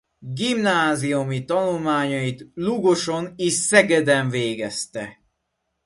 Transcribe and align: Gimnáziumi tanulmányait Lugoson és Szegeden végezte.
Gimnáziumi 0.23 1.45
tanulmányait 1.45 2.51
Lugoson 2.55 3.33
és 3.35 3.53
Szegeden 3.53 4.29
végezte. 4.29 5.19